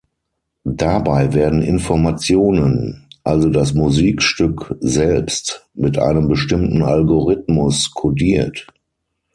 [0.65, 8.65] Dabei werden Informationen, also das Musikstück selbst, mit einem bestimmten Algorithmus kodiert.